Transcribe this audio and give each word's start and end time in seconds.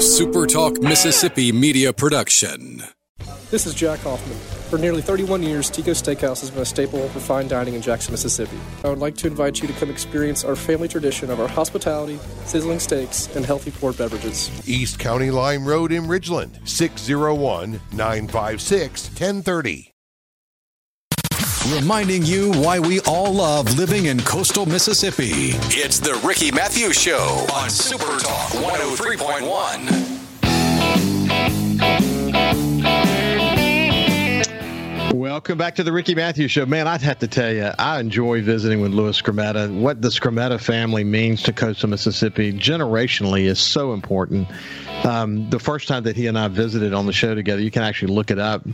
A 0.00 0.02
Super 0.02 0.46
Talk 0.46 0.80
Mississippi 0.80 1.52
media 1.52 1.92
production. 1.92 2.82
This 3.50 3.66
is 3.66 3.74
Jack 3.74 3.98
Hoffman. 3.98 4.38
For 4.70 4.78
nearly 4.78 5.02
31 5.02 5.42
years, 5.42 5.68
Tico 5.68 5.90
Steakhouse 5.90 6.40
has 6.40 6.50
been 6.50 6.62
a 6.62 6.64
staple 6.64 7.06
for 7.10 7.20
fine 7.20 7.48
dining 7.48 7.74
in 7.74 7.82
Jackson, 7.82 8.12
Mississippi. 8.14 8.56
I 8.82 8.88
would 8.88 8.98
like 8.98 9.14
to 9.16 9.26
invite 9.26 9.60
you 9.60 9.68
to 9.68 9.74
come 9.74 9.90
experience 9.90 10.42
our 10.42 10.56
family 10.56 10.88
tradition 10.88 11.30
of 11.30 11.38
our 11.38 11.48
hospitality, 11.48 12.18
sizzling 12.46 12.80
steaks, 12.80 13.28
and 13.36 13.44
healthy 13.44 13.72
poured 13.72 13.98
beverages. 13.98 14.50
East 14.66 14.98
County 14.98 15.30
Line 15.30 15.64
Road 15.64 15.92
in 15.92 16.04
Ridgeland, 16.04 16.66
601 16.66 17.78
956 17.92 19.08
1030. 19.08 19.89
Reminding 21.68 22.24
you 22.24 22.52
why 22.52 22.78
we 22.78 23.00
all 23.00 23.34
love 23.34 23.76
living 23.76 24.06
in 24.06 24.18
coastal 24.20 24.64
Mississippi. 24.64 25.50
It's 25.68 26.00
the 26.00 26.18
Ricky 26.26 26.50
Mathews 26.50 26.98
Show 26.98 27.46
on 27.52 27.68
Super 27.68 28.18
Talk 28.18 28.48
103.1. 28.52 30.09
Welcome 35.40 35.56
back 35.56 35.76
to 35.76 35.82
the 35.82 35.90
Ricky 35.90 36.14
Mathews 36.14 36.50
Show. 36.50 36.66
Man, 36.66 36.86
I'd 36.86 37.00
have 37.00 37.20
to 37.20 37.26
tell 37.26 37.50
you, 37.50 37.70
I 37.78 37.98
enjoy 37.98 38.42
visiting 38.42 38.82
with 38.82 38.92
Louis 38.92 39.18
Skrmetta. 39.18 39.74
What 39.74 40.02
the 40.02 40.08
Skrmetta 40.08 40.60
family 40.60 41.02
means 41.02 41.42
to 41.44 41.54
coastal 41.54 41.88
Mississippi 41.88 42.52
generationally 42.52 43.44
is 43.46 43.58
so 43.58 43.94
important. 43.94 44.48
Um, 45.02 45.48
the 45.48 45.58
first 45.58 45.88
time 45.88 46.02
that 46.02 46.14
he 46.14 46.26
and 46.26 46.38
I 46.38 46.48
visited 46.48 46.92
on 46.92 47.06
the 47.06 47.14
show 47.14 47.34
together, 47.34 47.62
you 47.62 47.70
can 47.70 47.82
actually 47.82 48.12
look 48.12 48.30
it 48.30 48.38
up 48.38 48.66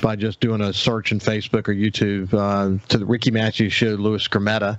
by 0.00 0.16
just 0.16 0.40
doing 0.40 0.62
a 0.62 0.72
search 0.72 1.12
in 1.12 1.18
Facebook 1.18 1.68
or 1.68 1.74
YouTube 1.74 2.32
uh, 2.32 2.82
to 2.88 2.96
the 2.96 3.04
Ricky 3.04 3.30
Mathews 3.30 3.74
Show, 3.74 3.88
Louis 3.88 4.26
Skrmetta. 4.26 4.78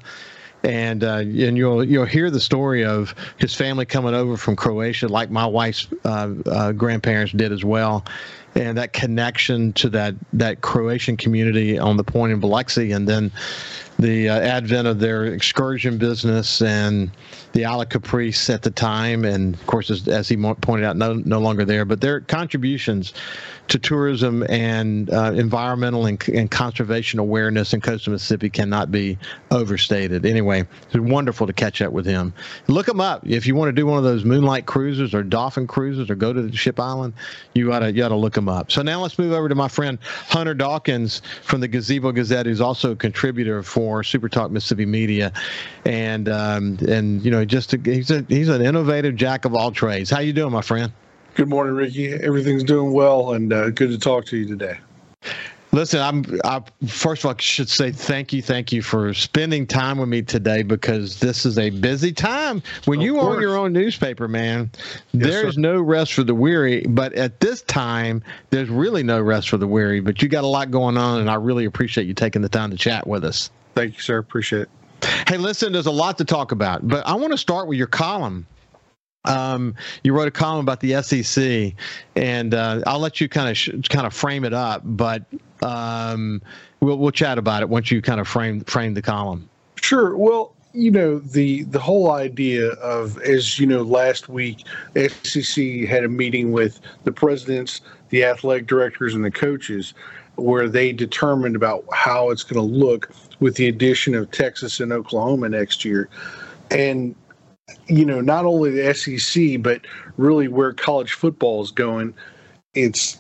And 0.63 1.03
uh, 1.03 1.17
and 1.17 1.55
you'll 1.55 1.83
you'll 1.83 2.05
hear 2.05 2.31
the 2.31 2.41
story 2.41 2.83
of 2.83 3.13
his 3.37 3.53
family 3.53 3.85
coming 3.85 4.15
over 4.15 4.37
from 4.37 4.55
Croatia, 4.55 5.07
like 5.07 5.29
my 5.29 5.45
wife's 5.45 5.87
uh, 6.03 6.33
uh 6.47 6.71
grandparents 6.71 7.31
did 7.31 7.51
as 7.51 7.63
well, 7.63 8.03
and 8.61 8.77
that 8.77 8.93
connection 8.93 9.73
to 9.73 9.89
that 9.89 10.15
that 10.33 10.61
Croatian 10.61 11.17
community 11.17 11.77
on 11.77 11.97
the 11.97 12.03
point 12.03 12.33
in 12.33 12.39
Biloxi, 12.39 12.91
and 12.91 13.07
then 13.07 13.31
the 13.99 14.29
uh, 14.29 14.39
advent 14.39 14.87
of 14.87 14.99
their 14.99 15.25
excursion 15.25 15.97
business 15.97 16.61
and 16.61 17.11
the 17.53 17.65
Isle 17.65 17.81
of 17.81 17.89
Caprice 17.89 18.49
at 18.49 18.61
the 18.61 18.69
time, 18.69 19.25
and 19.25 19.55
of 19.55 19.65
course, 19.65 19.89
as, 19.89 20.07
as 20.07 20.29
he 20.29 20.37
pointed 20.37 20.85
out, 20.85 20.95
no, 20.95 21.13
no 21.13 21.39
longer 21.39 21.65
there. 21.65 21.85
But 21.85 22.01
their 22.01 22.21
contributions 22.21 23.13
to 23.69 23.79
tourism 23.79 24.45
and 24.49 25.11
uh, 25.11 25.33
environmental 25.35 26.05
and, 26.05 26.23
and, 26.29 26.49
conservation 26.49 27.19
awareness 27.19 27.73
in 27.73 27.81
coastal 27.81 28.13
Mississippi 28.13 28.49
cannot 28.49 28.91
be 28.91 29.17
overstated. 29.51 30.25
Anyway, 30.25 30.65
it's 30.85 30.95
wonderful 30.95 31.45
to 31.45 31.51
catch 31.51 31.81
up 31.81 31.91
with 31.91 32.05
him. 32.05 32.33
Look 32.67 32.87
him 32.87 33.01
up 33.01 33.27
if 33.27 33.45
you 33.45 33.55
want 33.55 33.67
to 33.67 33.73
do 33.73 33.85
one 33.85 33.97
of 33.97 34.05
those 34.05 34.23
moonlight 34.23 34.67
cruises 34.67 35.13
or 35.13 35.21
dolphin 35.21 35.67
cruises 35.67 36.09
or 36.09 36.15
go 36.15 36.31
to 36.31 36.41
the 36.41 36.55
ship 36.55 36.79
island. 36.79 37.13
You 37.55 37.67
to 37.67 37.91
you 37.91 38.07
to 38.07 38.15
look 38.15 38.37
him 38.37 38.47
up. 38.47 38.71
So 38.71 38.81
now 38.81 39.01
let's 39.01 39.19
move 39.19 39.33
over 39.33 39.49
to 39.49 39.55
my 39.55 39.67
friend 39.67 39.99
Hunter 40.29 40.53
Dawkins 40.53 41.21
from 41.41 41.59
the 41.59 41.67
Gazebo 41.67 42.13
Gazette, 42.13 42.45
who's 42.45 42.61
also 42.61 42.91
a 42.91 42.95
contributor 42.95 43.63
for 43.63 43.86
Super 44.03 44.29
Talk 44.29 44.51
Mississippi 44.51 44.85
Media, 44.85 45.31
and 45.85 46.29
um, 46.29 46.77
and 46.87 47.23
you 47.23 47.31
know 47.31 47.45
just 47.45 47.73
a, 47.73 47.77
he's 47.83 48.11
a 48.11 48.25
he's 48.27 48.49
an 48.49 48.61
innovative 48.61 49.15
jack 49.15 49.45
of 49.45 49.55
all 49.55 49.71
trades. 49.71 50.09
How 50.09 50.19
you 50.19 50.33
doing, 50.33 50.51
my 50.51 50.61
friend? 50.61 50.91
Good 51.35 51.49
morning, 51.49 51.75
Ricky. 51.75 52.13
Everything's 52.13 52.63
doing 52.63 52.93
well, 52.93 53.33
and 53.33 53.53
uh, 53.53 53.69
good 53.69 53.89
to 53.89 53.99
talk 53.99 54.25
to 54.25 54.37
you 54.37 54.47
today. 54.47 54.77
Listen, 55.71 55.99
I'm. 55.99 56.39
I, 56.45 56.63
first 56.87 57.21
of 57.21 57.27
all, 57.27 57.35
I 57.37 57.41
should 57.41 57.69
say 57.69 57.91
thank 57.91 58.31
you, 58.31 58.41
thank 58.41 58.71
you 58.71 58.81
for 58.81 59.13
spending 59.13 59.67
time 59.67 59.97
with 59.97 60.07
me 60.07 60.21
today 60.21 60.63
because 60.63 61.19
this 61.19 61.45
is 61.45 61.59
a 61.59 61.69
busy 61.69 62.13
time. 62.13 62.63
When 62.85 62.99
of 62.99 63.05
you 63.05 63.13
course. 63.15 63.35
own 63.35 63.41
your 63.41 63.57
own 63.57 63.73
newspaper, 63.73 64.27
man, 64.27 64.71
yes, 65.11 65.27
there's 65.27 65.55
sir. 65.55 65.61
no 65.61 65.81
rest 65.81 66.13
for 66.13 66.23
the 66.23 66.33
weary. 66.33 66.83
But 66.87 67.13
at 67.13 67.41
this 67.41 67.61
time, 67.63 68.23
there's 68.49 68.69
really 68.69 69.03
no 69.03 69.21
rest 69.21 69.49
for 69.49 69.57
the 69.57 69.67
weary. 69.67 69.99
But 69.99 70.21
you 70.21 70.29
got 70.29 70.45
a 70.45 70.47
lot 70.47 70.71
going 70.71 70.97
on, 70.97 71.19
and 71.19 71.29
I 71.29 71.35
really 71.35 71.65
appreciate 71.65 72.07
you 72.07 72.13
taking 72.13 72.41
the 72.41 72.49
time 72.49 72.71
to 72.71 72.77
chat 72.77 73.05
with 73.05 73.25
us. 73.25 73.51
Thank 73.77 73.95
you, 73.95 74.01
sir. 74.01 74.17
Appreciate 74.17 74.63
it. 74.63 74.69
Hey, 75.27 75.37
listen, 75.37 75.73
there's 75.73 75.85
a 75.85 75.91
lot 75.91 76.17
to 76.17 76.25
talk 76.25 76.51
about, 76.51 76.87
but 76.87 77.05
I 77.05 77.13
want 77.13 77.31
to 77.31 77.37
start 77.37 77.67
with 77.67 77.77
your 77.77 77.87
column 77.87 78.47
um, 79.27 79.75
you 80.03 80.13
wrote 80.13 80.27
a 80.27 80.31
column 80.31 80.61
about 80.61 80.79
the 80.79 81.01
SEC, 81.03 81.73
and 82.15 82.53
uh, 82.53 82.81
I'll 82.87 82.99
let 82.99 83.19
you 83.19 83.27
kind 83.29 83.49
of 83.49 83.57
sh- 83.57 83.69
kind 83.89 84.07
of 84.07 84.13
frame 84.13 84.45
it 84.45 84.53
up, 84.53 84.81
but 84.83 85.23
um, 85.61 86.41
we'll 86.79 86.97
we'll 86.97 87.11
chat 87.11 87.37
about 87.37 87.61
it 87.61 87.69
once 87.69 87.91
you 87.91 88.01
kind 88.01 88.19
of 88.19 88.27
frame 88.27 88.61
frame 88.61 88.93
the 88.93 89.01
column. 89.01 89.49
Sure. 89.75 90.15
Well, 90.15 90.53
you 90.73 90.91
know 90.91 91.19
the 91.19 91.63
the 91.63 91.79
whole 91.79 92.11
idea 92.11 92.69
of 92.73 93.17
as 93.19 93.59
you 93.59 93.67
know 93.67 93.81
last 93.81 94.29
week 94.29 94.63
SEC 94.95 95.65
had 95.87 96.03
a 96.03 96.09
meeting 96.09 96.51
with 96.51 96.79
the 97.03 97.11
presidents, 97.11 97.81
the 98.09 98.23
athletic 98.23 98.67
directors, 98.67 99.13
and 99.13 99.25
the 99.25 99.31
coaches, 99.31 99.93
where 100.37 100.69
they 100.69 100.91
determined 100.91 101.55
about 101.55 101.83
how 101.93 102.29
it's 102.29 102.43
going 102.43 102.55
to 102.55 102.75
look 102.75 103.11
with 103.39 103.55
the 103.55 103.67
addition 103.67 104.15
of 104.15 104.31
Texas 104.31 104.79
and 104.79 104.91
Oklahoma 104.91 105.49
next 105.49 105.83
year, 105.85 106.09
and 106.71 107.15
you 107.87 108.05
know, 108.05 108.21
not 108.21 108.45
only 108.45 108.71
the 108.71 108.93
SEC, 108.93 109.61
but 109.61 109.81
really 110.17 110.47
where 110.47 110.73
college 110.73 111.13
football 111.13 111.61
is 111.61 111.71
going. 111.71 112.13
It's 112.73 113.17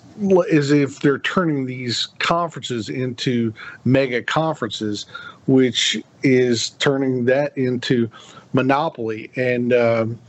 as 0.51 0.71
if 0.71 0.99
they're 0.99 1.19
turning 1.19 1.65
these 1.65 2.07
conferences 2.19 2.89
into 2.89 3.53
mega 3.85 4.23
conferences, 4.23 5.05
which 5.47 5.97
is 6.23 6.71
turning 6.71 7.25
that 7.25 7.57
into 7.57 8.09
monopoly. 8.53 9.31
And 9.35 9.73
um, 9.73 10.19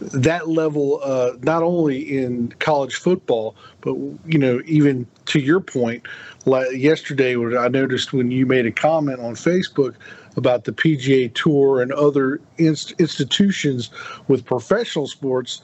that 0.00 0.48
level, 0.48 1.00
uh, 1.02 1.32
not 1.42 1.62
only 1.62 2.18
in 2.18 2.48
college 2.60 2.94
football, 2.94 3.56
but, 3.80 3.94
you 4.26 4.38
know, 4.38 4.60
even 4.66 5.06
to 5.26 5.40
your 5.40 5.60
point, 5.60 6.06
like 6.46 6.72
yesterday, 6.72 7.36
I 7.36 7.68
noticed 7.68 8.12
when 8.12 8.30
you 8.30 8.46
made 8.46 8.66
a 8.66 8.72
comment 8.72 9.20
on 9.20 9.34
Facebook 9.34 9.94
about 10.36 10.64
the 10.64 10.72
PGA 10.72 11.32
Tour 11.34 11.82
and 11.82 11.92
other 11.92 12.40
inst- 12.58 12.92
institutions 12.98 13.90
with 14.28 14.44
professional 14.44 15.06
sports, 15.06 15.62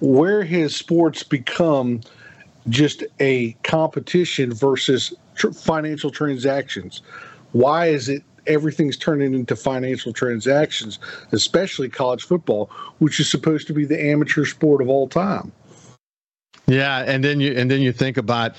where 0.00 0.44
has 0.44 0.74
sports 0.74 1.22
become 1.22 2.00
just 2.68 3.04
a 3.20 3.52
competition 3.62 4.52
versus 4.52 5.14
tr- 5.36 5.52
financial 5.52 6.10
transactions? 6.10 7.02
Why 7.52 7.86
is 7.86 8.08
it 8.08 8.22
everything's 8.46 8.96
turning 8.96 9.34
into 9.34 9.56
financial 9.56 10.12
transactions, 10.12 10.98
especially 11.32 11.88
college 11.88 12.24
football, 12.24 12.70
which 12.98 13.20
is 13.20 13.30
supposed 13.30 13.66
to 13.68 13.72
be 13.72 13.84
the 13.84 14.02
amateur 14.02 14.44
sport 14.44 14.82
of 14.82 14.88
all 14.88 15.08
time? 15.08 15.52
Yeah, 16.66 17.04
and 17.06 17.24
then 17.24 17.40
you 17.40 17.52
and 17.56 17.70
then 17.70 17.80
you 17.80 17.92
think 17.92 18.16
about 18.16 18.54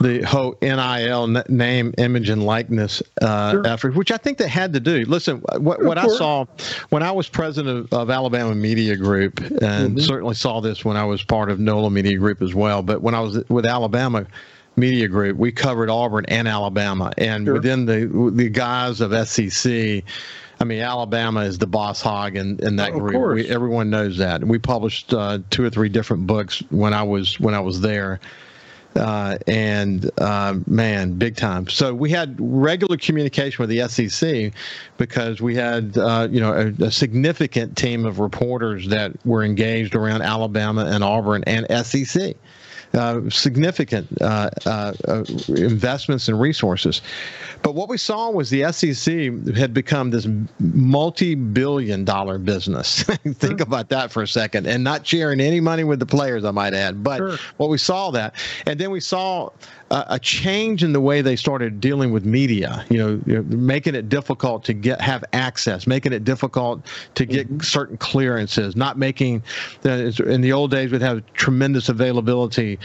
the 0.00 0.22
whole 0.22 0.56
NIL 0.60 1.26
name, 1.48 1.94
image, 1.98 2.28
and 2.28 2.44
likeness 2.44 3.02
uh, 3.22 3.52
sure. 3.52 3.66
effort, 3.66 3.94
which 3.94 4.10
I 4.10 4.16
think 4.16 4.38
they 4.38 4.48
had 4.48 4.72
to 4.72 4.80
do. 4.80 5.04
Listen, 5.04 5.38
what, 5.58 5.82
what 5.84 5.98
I 5.98 6.08
saw 6.08 6.46
when 6.90 7.02
I 7.02 7.12
was 7.12 7.28
president 7.28 7.86
of, 7.92 7.92
of 7.92 8.10
Alabama 8.10 8.54
Media 8.54 8.96
Group, 8.96 9.40
and 9.40 9.60
mm-hmm. 9.60 9.98
certainly 9.98 10.34
saw 10.34 10.60
this 10.60 10.84
when 10.84 10.96
I 10.96 11.04
was 11.04 11.22
part 11.22 11.50
of 11.50 11.60
NOLA 11.60 11.90
Media 11.90 12.18
Group 12.18 12.42
as 12.42 12.54
well, 12.54 12.82
but 12.82 13.02
when 13.02 13.14
I 13.14 13.20
was 13.20 13.42
with 13.48 13.66
Alabama 13.66 14.26
Media 14.78 15.08
Group, 15.08 15.36
we 15.36 15.52
covered 15.52 15.90
Auburn 15.90 16.24
and 16.28 16.48
Alabama, 16.48 17.12
and 17.18 17.46
sure. 17.46 17.54
within 17.54 17.86
the 17.86 18.30
the 18.34 18.48
guise 18.48 19.00
of 19.00 19.28
SEC. 19.28 20.02
I 20.60 20.64
mean, 20.64 20.80
Alabama 20.80 21.42
is 21.42 21.58
the 21.58 21.68
boss 21.68 22.00
hog 22.00 22.36
in, 22.36 22.58
in 22.64 22.76
that 22.76 22.92
oh, 22.92 22.98
group. 22.98 23.34
We, 23.36 23.48
everyone 23.48 23.90
knows 23.90 24.16
that. 24.16 24.42
We 24.42 24.58
published 24.58 25.14
uh, 25.14 25.38
two 25.50 25.64
or 25.64 25.70
three 25.70 25.88
different 25.88 26.26
books 26.26 26.64
when 26.70 26.92
I 26.92 27.04
was 27.04 27.38
when 27.38 27.54
I 27.54 27.60
was 27.60 27.80
there 27.80 28.18
uh, 28.98 29.38
and 29.46 30.10
uh, 30.20 30.54
man, 30.66 31.12
big 31.14 31.36
time. 31.36 31.68
So 31.68 31.94
we 31.94 32.10
had 32.10 32.36
regular 32.38 32.96
communication 32.96 33.62
with 33.62 33.70
the 33.70 33.88
SEC 33.88 34.52
because 34.96 35.40
we 35.40 35.54
had 35.54 35.96
uh, 35.96 36.28
you 36.30 36.40
know 36.40 36.52
a, 36.52 36.84
a, 36.84 36.90
significant 36.90 37.76
team 37.76 38.04
of 38.04 38.18
reporters 38.18 38.88
that 38.88 39.12
were 39.24 39.44
engaged 39.44 39.94
around 39.94 40.22
Alabama 40.22 40.86
and 40.86 41.04
Auburn 41.04 41.44
and 41.46 41.66
SEC. 41.86 42.36
Uh, 42.94 43.28
significant 43.28 44.08
uh, 44.22 44.48
uh, 44.64 44.94
investments 45.48 46.26
and 46.28 46.40
resources. 46.40 47.02
But 47.62 47.74
what 47.74 47.90
we 47.90 47.98
saw 47.98 48.30
was 48.30 48.48
the 48.48 48.72
SEC 48.72 49.54
had 49.54 49.74
become 49.74 50.10
this 50.10 50.26
multi-billion 50.58 52.06
dollar 52.06 52.38
business. 52.38 53.02
Think 53.02 53.58
sure. 53.58 53.62
about 53.62 53.90
that 53.90 54.10
for 54.10 54.22
a 54.22 54.26
second, 54.26 54.66
and 54.66 54.82
not 54.82 55.06
sharing 55.06 55.38
any 55.38 55.60
money 55.60 55.84
with 55.84 55.98
the 55.98 56.06
players, 56.06 56.46
I 56.46 56.50
might 56.50 56.72
add. 56.72 57.04
But 57.04 57.18
sure. 57.18 57.36
what 57.58 57.68
we 57.68 57.76
saw 57.76 58.10
that, 58.12 58.34
and 58.66 58.80
then 58.80 58.90
we 58.90 59.00
saw 59.00 59.50
a 59.90 60.18
change 60.18 60.84
in 60.84 60.92
the 60.92 61.00
way 61.00 61.22
they 61.22 61.36
started 61.36 61.80
dealing 61.80 62.12
with 62.12 62.24
media. 62.24 62.84
You 62.90 62.98
know, 62.98 63.20
you 63.26 63.36
know, 63.36 63.42
making 63.56 63.94
it 63.94 64.08
difficult 64.08 64.64
to 64.64 64.74
get 64.74 65.00
have 65.00 65.24
access, 65.32 65.86
making 65.86 66.12
it 66.12 66.24
difficult 66.24 66.84
to 67.14 67.24
get 67.24 67.46
mm-hmm. 67.46 67.60
certain 67.60 67.96
clearances. 67.96 68.76
Not 68.76 68.98
making 68.98 69.42
the, 69.82 70.14
in 70.26 70.40
the 70.42 70.52
old 70.52 70.70
days 70.70 70.92
we'd 70.92 71.00
have 71.02 71.22
tremendous 71.32 71.88
availability, 71.88 72.78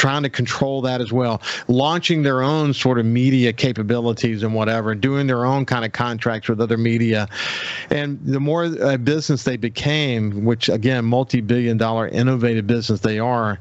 trying 0.00 0.22
to 0.22 0.30
control 0.30 0.80
that 0.80 1.02
as 1.02 1.12
well, 1.12 1.42
launching 1.68 2.22
their 2.22 2.40
own 2.40 2.72
sort 2.72 2.98
of 2.98 3.04
media 3.04 3.52
capabilities 3.52 4.42
and 4.42 4.54
whatever, 4.54 4.94
doing 4.94 5.26
their 5.26 5.44
own 5.44 5.66
kind 5.66 5.84
of 5.84 5.92
contracts 5.92 6.48
with 6.48 6.58
other 6.58 6.78
media. 6.78 7.28
And 7.90 8.18
the 8.24 8.40
more 8.40 8.64
a 8.64 8.96
business 8.96 9.42
they 9.44 9.58
became, 9.58 10.46
which 10.46 10.70
again, 10.70 11.04
multi 11.04 11.42
billion 11.42 11.76
dollar 11.76 12.08
innovative 12.08 12.66
business 12.66 13.00
they 13.00 13.18
are, 13.18 13.60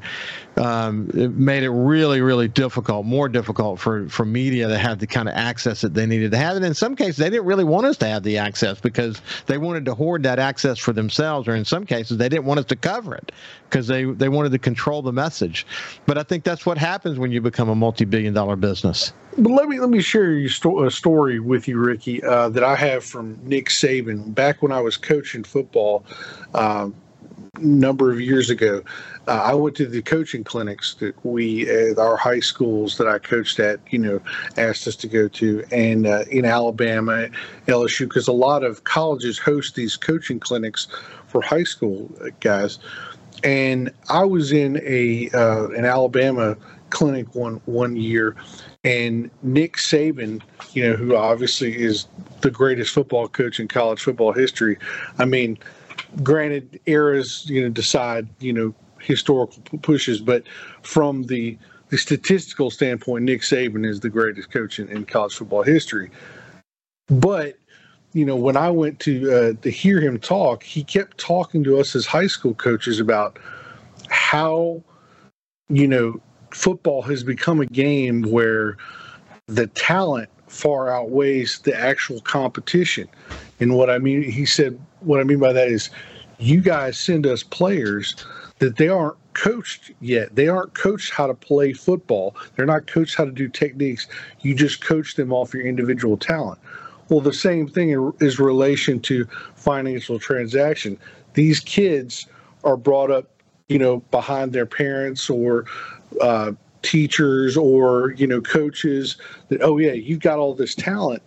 um, 0.59 1.09
it 1.13 1.31
made 1.31 1.63
it 1.63 1.69
really, 1.69 2.21
really 2.21 2.47
difficult, 2.47 3.05
more 3.05 3.29
difficult 3.29 3.79
for, 3.79 4.07
for 4.09 4.25
media 4.25 4.67
to 4.67 4.77
have 4.77 4.99
the 4.99 5.07
kind 5.07 5.29
of 5.29 5.35
access 5.35 5.81
that 5.81 5.93
they 5.93 6.05
needed 6.05 6.31
to 6.31 6.37
have. 6.37 6.55
And 6.55 6.65
in 6.65 6.73
some 6.73 6.95
cases, 6.95 7.17
they 7.17 7.29
didn't 7.29 7.45
really 7.45 7.63
want 7.63 7.85
us 7.85 7.97
to 7.97 8.07
have 8.07 8.23
the 8.23 8.37
access 8.37 8.79
because 8.79 9.21
they 9.45 9.57
wanted 9.57 9.85
to 9.85 9.95
hoard 9.95 10.23
that 10.23 10.39
access 10.39 10.77
for 10.77 10.91
themselves, 10.91 11.47
or 11.47 11.55
in 11.55 11.65
some 11.65 11.85
cases, 11.85 12.17
they 12.17 12.29
didn't 12.29 12.45
want 12.45 12.59
us 12.59 12.65
to 12.67 12.75
cover 12.75 13.15
it 13.15 13.31
because 13.69 13.87
they, 13.87 14.03
they 14.03 14.29
wanted 14.29 14.51
to 14.51 14.59
control 14.59 15.01
the 15.01 15.13
message. 15.13 15.65
But 16.05 16.17
I 16.17 16.23
think 16.29 16.43
that's 16.43 16.65
what 16.65 16.77
happens 16.77 17.19
when 17.19 17.31
you 17.31 17.41
become 17.41 17.67
a 17.67 17.75
multi 17.75 18.05
billion 18.05 18.33
dollar 18.33 18.55
business. 18.55 19.11
But 19.37 19.51
let 19.51 19.67
me 19.67 19.79
let 19.79 19.89
me 19.89 20.01
share 20.01 20.31
a 20.31 20.91
story 20.91 21.39
with 21.39 21.67
you, 21.67 21.79
Ricky, 21.79 22.23
uh, 22.23 22.49
that 22.49 22.63
I 22.63 22.75
have 22.75 23.03
from 23.03 23.37
Nick 23.43 23.69
Saban 23.69 24.33
back 24.33 24.61
when 24.61 24.71
I 24.71 24.79
was 24.79 24.95
coaching 24.95 25.43
football. 25.43 26.05
Uh, 26.53 26.89
number 27.57 28.11
of 28.11 28.21
years 28.21 28.49
ago, 28.49 28.81
uh, 29.27 29.31
I 29.31 29.53
went 29.53 29.75
to 29.77 29.85
the 29.85 30.01
coaching 30.01 30.43
clinics 30.43 30.95
that 30.95 31.13
we, 31.25 31.69
at 31.69 31.97
our 31.97 32.15
high 32.15 32.39
schools 32.39 32.97
that 32.97 33.07
I 33.07 33.19
coached 33.19 33.59
at, 33.59 33.79
you 33.89 33.99
know, 33.99 34.21
asked 34.57 34.87
us 34.87 34.95
to 34.97 35.07
go 35.07 35.27
to, 35.27 35.63
and 35.71 36.07
uh, 36.07 36.23
in 36.29 36.45
Alabama, 36.45 37.27
LSU, 37.67 38.07
because 38.07 38.27
a 38.27 38.33
lot 38.33 38.63
of 38.63 38.83
colleges 38.85 39.37
host 39.37 39.75
these 39.75 39.97
coaching 39.97 40.39
clinics 40.39 40.87
for 41.27 41.41
high 41.41 41.63
school 41.63 42.09
guys. 42.39 42.79
And 43.43 43.91
I 44.09 44.23
was 44.25 44.51
in 44.51 44.81
a 44.83 45.29
uh, 45.33 45.69
an 45.69 45.85
Alabama 45.85 46.57
clinic 46.89 47.35
one 47.35 47.61
one 47.65 47.95
year, 47.95 48.35
and 48.83 49.29
Nick 49.43 49.77
Saban, 49.77 50.41
you 50.73 50.83
know, 50.83 50.95
who 50.95 51.15
obviously 51.15 51.79
is 51.81 52.07
the 52.41 52.51
greatest 52.51 52.93
football 52.93 53.27
coach 53.27 53.59
in 53.59 53.67
college 53.67 54.01
football 54.01 54.33
history. 54.33 54.77
I 55.17 55.25
mean, 55.25 55.57
granted, 56.23 56.79
eras 56.85 57.45
you 57.47 57.61
know 57.61 57.69
decide 57.69 58.27
you 58.39 58.53
know 58.53 58.73
historical 58.99 59.61
pushes, 59.81 60.19
but 60.19 60.43
from 60.81 61.23
the 61.23 61.57
the 61.89 61.97
statistical 61.97 62.69
standpoint, 62.71 63.25
Nick 63.25 63.41
Saban 63.41 63.85
is 63.85 63.99
the 63.99 64.09
greatest 64.09 64.51
coach 64.51 64.79
in, 64.79 64.89
in 64.89 65.05
college 65.05 65.33
football 65.33 65.63
history. 65.63 66.11
But 67.07 67.58
you 68.13 68.25
know, 68.25 68.35
when 68.35 68.57
I 68.57 68.69
went 68.71 68.99
to 69.01 69.31
uh, 69.31 69.53
to 69.61 69.69
hear 69.69 70.01
him 70.01 70.19
talk, 70.19 70.63
he 70.63 70.83
kept 70.83 71.17
talking 71.17 71.63
to 71.63 71.79
us 71.79 71.95
as 71.95 72.05
high 72.05 72.27
school 72.27 72.53
coaches 72.53 72.99
about 72.99 73.37
how 74.09 74.83
you 75.69 75.87
know 75.87 76.19
football 76.51 77.01
has 77.03 77.23
become 77.23 77.61
a 77.61 77.65
game 77.67 78.23
where 78.23 78.77
the 79.47 79.67
talent 79.67 80.29
far 80.47 80.89
outweighs 80.89 81.59
the 81.59 81.75
actual 81.79 82.21
competition. 82.21 83.07
And 83.59 83.75
what 83.75 83.89
I 83.89 83.99
mean, 83.99 84.23
he 84.23 84.45
said, 84.45 84.79
what 85.01 85.19
I 85.19 85.23
mean 85.23 85.39
by 85.39 85.53
that 85.53 85.67
is, 85.67 85.89
you 86.39 86.61
guys 86.61 86.97
send 86.97 87.27
us 87.27 87.43
players 87.43 88.15
that 88.59 88.77
they 88.77 88.87
aren't 88.87 89.17
coached 89.33 89.91
yet. 89.99 90.35
They 90.35 90.47
aren't 90.47 90.73
coached 90.73 91.13
how 91.13 91.27
to 91.27 91.33
play 91.33 91.73
football. 91.73 92.35
They're 92.55 92.65
not 92.65 92.87
coached 92.87 93.15
how 93.15 93.25
to 93.25 93.31
do 93.31 93.47
techniques. 93.47 94.07
You 94.41 94.55
just 94.55 94.81
coach 94.81 95.15
them 95.15 95.31
off 95.31 95.53
your 95.53 95.65
individual 95.65 96.17
talent. 96.17 96.59
Well, 97.09 97.21
the 97.21 97.33
same 97.33 97.67
thing 97.67 98.13
is 98.19 98.39
relation 98.39 98.99
to 99.01 99.25
financial 99.55 100.19
transaction. 100.19 100.97
These 101.33 101.59
kids 101.59 102.27
are 102.63 102.77
brought 102.77 103.11
up, 103.11 103.29
you 103.67 103.79
know, 103.79 103.99
behind 104.11 104.53
their 104.53 104.65
parents 104.65 105.29
or 105.29 105.65
uh, 106.21 106.53
teachers 106.81 107.57
or 107.57 108.11
you 108.17 108.25
know 108.25 108.41
coaches 108.41 109.17
that 109.49 109.61
oh 109.61 109.77
yeah 109.77 109.91
you've 109.91 110.21
got 110.21 110.39
all 110.39 110.55
this 110.55 110.75
talent 110.75 111.21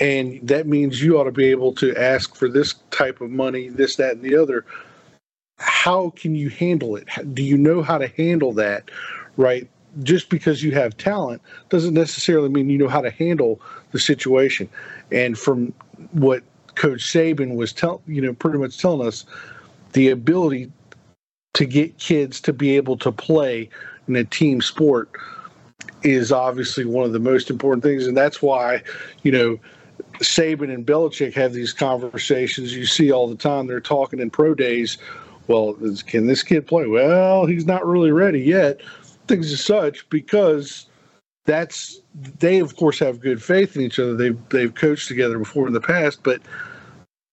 and 0.00 0.40
that 0.42 0.66
means 0.66 1.02
you 1.02 1.18
ought 1.18 1.24
to 1.24 1.32
be 1.32 1.46
able 1.46 1.72
to 1.72 1.94
ask 1.96 2.34
for 2.34 2.48
this 2.48 2.74
type 2.90 3.20
of 3.20 3.30
money 3.30 3.68
this 3.68 3.96
that 3.96 4.14
and 4.14 4.22
the 4.22 4.36
other. 4.36 4.64
How 5.58 6.10
can 6.10 6.34
you 6.34 6.50
handle 6.50 6.96
it? 6.96 7.08
Do 7.34 7.42
you 7.42 7.58
know 7.58 7.82
how 7.82 7.98
to 7.98 8.08
handle 8.08 8.52
that 8.54 8.90
right? 9.38 9.68
Just 10.02 10.30
because 10.30 10.62
you 10.62 10.72
have 10.72 10.96
talent 10.98 11.42
doesn't 11.70 11.94
necessarily 11.94 12.50
mean 12.50 12.70
you 12.70 12.78
know 12.78 12.88
how 12.88 13.02
to 13.02 13.10
handle 13.10 13.60
the 13.92 14.00
situation 14.00 14.68
and 15.10 15.38
from 15.38 15.72
what 16.12 16.42
coach 16.74 17.00
saban 17.00 17.56
was 17.56 17.72
tell 17.72 18.00
you 18.06 18.20
know 18.20 18.32
pretty 18.32 18.58
much 18.58 18.78
telling 18.78 19.06
us 19.06 19.26
the 19.92 20.10
ability 20.10 20.70
to 21.54 21.64
get 21.64 21.98
kids 21.98 22.40
to 22.40 22.52
be 22.52 22.76
able 22.76 22.96
to 22.96 23.10
play 23.10 23.68
in 24.06 24.16
a 24.16 24.24
team 24.24 24.60
sport 24.60 25.10
is 26.02 26.32
obviously 26.32 26.84
one 26.84 27.04
of 27.04 27.12
the 27.12 27.18
most 27.18 27.50
important 27.50 27.82
things, 27.82 28.06
and 28.06 28.16
that's 28.16 28.40
why 28.42 28.82
you 29.22 29.32
know 29.32 29.58
Saban 30.18 30.72
and 30.72 30.86
Belichick 30.86 31.34
have 31.34 31.52
these 31.52 31.72
conversations. 31.72 32.74
You 32.74 32.86
see 32.86 33.10
all 33.12 33.28
the 33.28 33.36
time. 33.36 33.66
They're 33.66 33.80
talking 33.80 34.20
in 34.20 34.30
pro 34.30 34.54
days. 34.54 34.98
Well, 35.46 35.76
can 36.06 36.26
this 36.26 36.42
kid 36.42 36.66
play? 36.66 36.86
Well, 36.86 37.46
he's 37.46 37.66
not 37.66 37.86
really 37.86 38.12
ready 38.12 38.40
yet. 38.40 38.80
Things 39.26 39.52
as 39.52 39.64
such 39.64 40.08
because 40.10 40.86
that's 41.48 42.02
they 42.40 42.58
of 42.58 42.76
course 42.76 42.98
have 42.98 43.20
good 43.20 43.42
faith 43.42 43.74
in 43.74 43.82
each 43.82 43.98
other. 43.98 44.14
They've 44.14 44.48
they've 44.50 44.74
coached 44.74 45.08
together 45.08 45.38
before 45.38 45.66
in 45.66 45.72
the 45.72 45.80
past, 45.80 46.22
but 46.22 46.42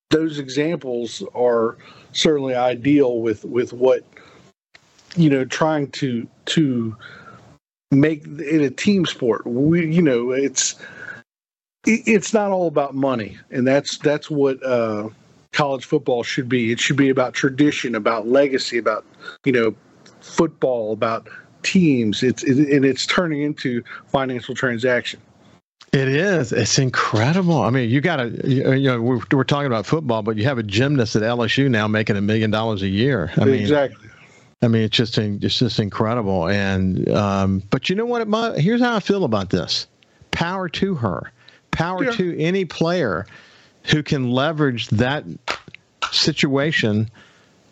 those 0.10 0.40
examples 0.40 1.22
are 1.36 1.78
certainly 2.14 2.56
ideal 2.56 3.20
with 3.20 3.44
with 3.44 3.74
what 3.74 4.06
you 5.18 5.30
know 5.30 5.44
trying 5.44 5.92
to 5.92 6.26
to 6.46 6.96
make 7.92 8.26
it 8.26 8.62
a 8.62 8.70
team 8.70 9.06
sport. 9.06 9.46
We, 9.46 9.94
you 9.94 10.02
know, 10.02 10.32
it's 10.32 10.76
it's 11.86 12.34
not 12.34 12.52
all 12.52 12.68
about 12.68 12.96
money, 12.96 13.38
and 13.52 13.68
that's 13.68 13.98
that's 13.98 14.32
what 14.32 14.64
uh, 14.64 15.10
college 15.52 15.84
football 15.84 16.24
should 16.24 16.48
be. 16.48 16.72
It 16.72 16.80
should 16.80 16.96
be 16.96 17.10
about 17.10 17.34
tradition, 17.34 17.96
about 17.96 18.30
legacy, 18.30 18.78
about 18.78 19.06
you 19.44 19.52
know, 19.52 19.76
football, 20.22 20.94
about 20.94 21.28
teams. 21.66 22.24
It's 22.24 22.44
it, 22.44 22.58
and 22.58 22.86
it's 22.86 23.06
turning 23.06 23.42
into 23.42 23.84
financial 24.08 24.56
transaction. 24.56 25.20
It 25.92 26.10
is. 26.10 26.52
It's 26.52 26.78
incredible. 26.78 27.62
I 27.62 27.70
mean, 27.70 27.90
you 27.90 28.02
got 28.02 28.18
to, 28.18 28.50
you 28.50 28.64
know, 28.64 29.02
we're, 29.02 29.22
we're 29.32 29.44
talking 29.46 29.68
about 29.68 29.86
football, 29.86 30.24
but 30.24 30.36
you 30.36 30.44
have 30.44 30.58
a 30.58 30.64
gymnast 30.64 31.16
at 31.16 31.22
LSU 31.22 31.70
now 31.70 31.88
making 31.88 32.18
a 32.18 32.22
million 32.22 32.52
dollars 32.52 32.82
a 32.82 32.88
year. 32.88 33.32
I 33.38 33.46
mean, 33.46 33.62
exactly. 33.62 34.10
I 34.62 34.68
mean, 34.68 34.84
it's 34.84 34.98
just 34.98 35.18
it's 35.18 35.60
just 35.60 35.80
incredible. 35.80 36.50
And 36.50 37.10
um, 37.10 37.64
but 37.70 37.90
you 37.90 37.96
know 37.96 38.06
what? 38.06 38.28
My, 38.28 38.58
here's 38.58 38.82
how 38.82 38.96
I 38.96 39.00
feel 39.00 39.24
about 39.24 39.50
this: 39.50 39.88
power 40.32 40.68
to 40.70 40.96
her, 40.96 41.32
power 41.72 42.06
yeah. 42.06 42.12
to 42.12 42.38
any 42.40 42.66
player 42.66 43.26
who 43.84 44.04
can 44.04 44.32
leverage 44.32 44.88
that 44.90 45.24
situation 46.12 47.10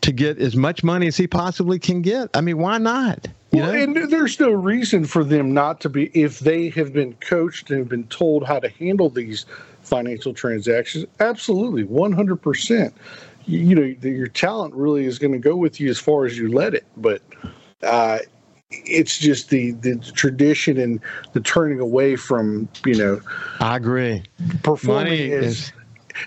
to 0.02 0.12
get 0.12 0.38
as 0.38 0.56
much 0.56 0.84
money 0.84 1.08
as 1.08 1.18
he 1.18 1.28
possibly 1.28 1.80
can 1.80 2.02
get. 2.02 2.30
I 2.34 2.42
mean, 2.42 2.58
why 2.58 2.78
not? 2.78 3.28
You 3.54 3.62
well, 3.62 3.74
know? 3.74 3.80
and 3.80 4.12
there's 4.12 4.40
no 4.40 4.52
reason 4.52 5.06
for 5.06 5.24
them 5.24 5.54
not 5.54 5.80
to 5.82 5.90
be 5.90 6.06
if 6.14 6.40
they 6.40 6.70
have 6.70 6.92
been 6.92 7.14
coached 7.16 7.70
and 7.70 7.80
have 7.80 7.90
been 7.90 8.08
told 8.08 8.46
how 8.46 8.60
to 8.60 8.70
handle 8.70 9.10
these 9.10 9.46
financial 9.84 10.34
transactions. 10.34 11.06
Absolutely, 11.20 11.84
100 11.84 12.38
percent 12.38 12.94
you 13.46 13.76
know 13.76 14.08
your 14.08 14.28
talent 14.28 14.74
really 14.74 15.06
is 15.06 15.20
going 15.20 15.34
to 15.34 15.40
go 15.40 15.56
with 15.56 15.80
you 15.80 15.90
as 15.90 16.00
far 16.00 16.26
as 16.26 16.38
you 16.38 16.52
let 16.52 16.74
it 16.74 16.86
but 16.98 17.22
uh, 17.84 18.20
it's 18.70 19.18
just 19.18 19.50
the 19.50 19.72
the 19.72 19.96
tradition 20.14 20.78
and 20.78 21.00
the 21.34 21.40
turning 21.42 21.80
away 21.80 22.16
from 22.16 22.68
you 22.86 22.96
know 22.96 23.22
i 23.60 23.76
agree 23.76 24.24
performing 24.64 25.32
is, 25.32 25.46
is 25.46 25.74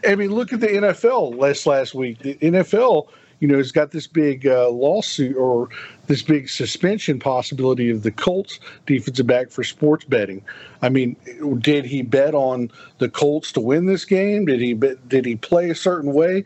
i 0.06 0.14
mean 0.14 0.30
look 0.30 0.52
at 0.52 0.61
the 0.61 0.68
nfl 0.68 1.37
last 1.37 1.66
last 1.66 1.95
week 1.95 2.18
the 2.21 2.35
nfl 2.37 3.09
you 3.40 3.48
know 3.48 3.56
has 3.56 3.72
got 3.72 3.90
this 3.90 4.06
big 4.06 4.46
uh, 4.46 4.68
lawsuit 4.68 5.36
or 5.36 5.68
this 6.06 6.22
big 6.22 6.48
suspension 6.48 7.18
possibility 7.18 7.90
of 7.90 8.02
the 8.02 8.10
colts 8.10 8.58
defensive 8.86 9.26
back 9.26 9.50
for 9.50 9.64
sports 9.64 10.04
betting 10.04 10.42
i 10.82 10.88
mean 10.88 11.16
did 11.58 11.84
he 11.84 12.02
bet 12.02 12.34
on 12.34 12.70
the 12.98 13.08
colts 13.08 13.52
to 13.52 13.60
win 13.60 13.86
this 13.86 14.04
game 14.04 14.44
did 14.44 14.60
he 14.60 14.74
bet, 14.74 15.08
did 15.08 15.24
he 15.24 15.36
play 15.36 15.70
a 15.70 15.74
certain 15.74 16.12
way 16.12 16.44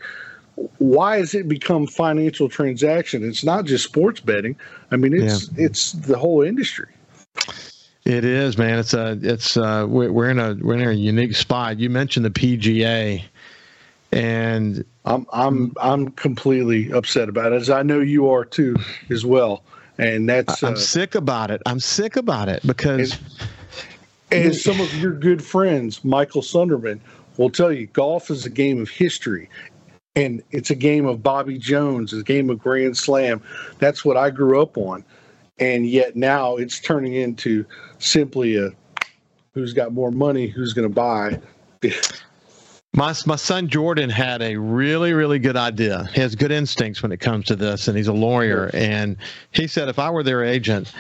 why 0.79 1.19
has 1.19 1.35
it 1.35 1.49
become 1.49 1.87
financial 1.87 2.49
transaction? 2.49 3.27
It's 3.27 3.45
not 3.45 3.65
just 3.65 3.85
sports 3.85 4.21
betting. 4.21 4.57
I 4.91 4.97
mean, 4.97 5.15
it's 5.15 5.51
yeah. 5.53 5.65
it's 5.67 5.93
the 5.93 6.19
whole 6.19 6.43
industry. 6.43 6.93
It 8.05 8.25
is, 8.25 8.59
man. 8.59 8.79
It's 8.79 8.95
a 8.95 9.19
it's 9.23 9.57
uh 9.57 9.87
we're 9.89 10.31
in 10.31 10.39
a 10.39 10.57
we're 10.61 10.75
in 10.75 10.89
a 10.89 10.93
unique 10.93 11.35
spot. 11.35 11.79
You 11.79 11.91
mentioned 11.91 12.25
the 12.25 12.31
PGA, 12.31 13.23
and 14.13 14.85
I'm 15.05 15.27
I'm 15.33 15.73
I'm 15.81 16.11
completely 16.13 16.91
upset 16.93 17.29
about 17.29 17.53
it, 17.53 17.57
as 17.57 17.71
I 17.71 17.83
know 17.83 18.01
you 18.01 18.29
are 18.31 18.45
too, 18.45 18.77
as 19.11 19.25
well. 19.25 19.63
And 19.99 20.29
that's 20.29 20.63
I'm 20.63 20.75
uh, 20.75 20.77
sick 20.77 21.15
about 21.15 21.51
it. 21.51 21.61
I'm 21.67 21.81
sick 21.81 22.17
about 22.17 22.49
it 22.49 22.67
because. 22.67 23.19
And, 24.33 24.45
and 24.45 24.55
some 24.55 24.81
of 24.81 24.95
your 24.95 25.13
good 25.13 25.43
friends, 25.45 26.05
Michael 26.05 26.43
Sunderman, 26.43 27.01
will 27.37 27.51
tell 27.51 27.73
you 27.73 27.87
golf 27.89 28.31
is 28.31 28.47
a 28.47 28.51
game 28.51 28.81
of 28.81 28.89
history 28.89 29.49
and 30.17 30.43
it's 30.51 30.71
a 30.71 30.75
game 30.75 31.07
of 31.07 31.23
Bobby 31.23 31.59
Jones, 31.59 32.13
it's 32.13 32.23
a 32.23 32.25
game 32.25 32.51
of 32.51 32.59
Grand 32.59 32.97
Slam. 32.97 33.43
That's 33.79 34.05
what 34.05 34.17
I 34.17 34.31
grew 34.31 34.61
up 34.61 34.77
on. 34.77 35.05
and 35.59 35.87
yet 35.87 36.17
now 36.17 36.57
it's 36.57 36.81
turning 36.81 37.15
into 37.15 37.65
simply 37.99 38.57
a 38.57 38.71
who's 39.53 39.73
got 39.73 39.93
more 39.93 40.11
money, 40.11 40.47
who's 40.47 40.73
going 40.73 40.89
to 40.89 40.95
buy. 40.95 41.39
My, 42.93 43.15
my 43.25 43.37
son 43.37 43.69
Jordan 43.69 44.11
had 44.11 44.43
a 44.43 44.57
really, 44.57 45.13
really 45.13 45.39
good 45.39 45.57
idea. 45.57 46.09
He 46.13 46.21
has 46.21 46.35
good 46.35 46.51
instincts 46.51 47.03
when 47.03 47.13
it 47.13 47.19
comes 47.19 47.47
to 47.47 47.57
this, 47.57 47.87
and 47.87 47.97
he's 47.97 48.09
a 48.09 48.13
lawyer. 48.13 48.69
And 48.75 49.17
he 49.53 49.69
said, 49.69 49.89
if 49.89 50.01
I 50.01 50.11
were 50.11 50.25
their 50.25 50.45
agent, 50.45 50.93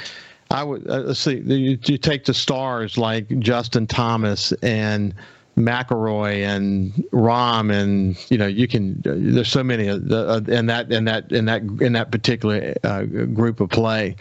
I 0.50 0.62
would 0.62 0.88
uh, 0.88 1.00
let's 1.00 1.20
see. 1.20 1.38
You, 1.38 1.78
you, 1.84 1.98
take 1.98 2.24
the 2.24 2.34
stars 2.34 2.98
like 2.98 3.28
Justin 3.38 3.86
Thomas 3.86 4.52
and 4.62 5.14
McIlroy 5.56 6.44
and 6.44 6.92
Rahm, 7.12 7.72
and 7.72 8.16
you 8.30 8.38
know 8.38 8.48
you 8.48 8.66
can. 8.66 9.00
Uh, 9.06 9.14
there's 9.16 9.48
so 9.48 9.62
many 9.62 9.88
uh, 9.88 9.98
uh, 10.10 10.40
in 10.48 10.66
that 10.66 10.90
in 10.90 11.04
that 11.04 11.30
in 11.30 11.44
that 11.44 11.62
in 11.62 11.92
that 11.92 12.10
particular 12.10 12.74
uh, 12.82 13.04
group 13.04 13.60
of 13.60 13.70
play 13.70 14.16